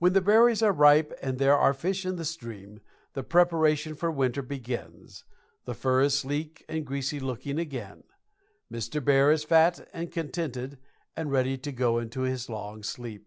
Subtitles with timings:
[0.00, 2.82] When the berries are ripe and there are fish in the streams,
[3.14, 5.24] the preparation for winter begins,
[5.64, 8.04] the fur is sleek and greasy looking again.
[8.70, 9.02] Mr.
[9.02, 10.76] Bear is fat and contented
[11.16, 13.26] and ready to go into his long sleep.